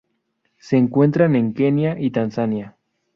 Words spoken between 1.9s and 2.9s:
y Tanzania.